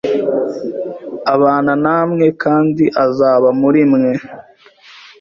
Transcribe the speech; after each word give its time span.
abana 1.33 1.71
namwe, 1.83 2.25
kandi 2.43 2.83
azaba 3.05 3.47
muri 3.61 3.81
mwe." 3.91 4.11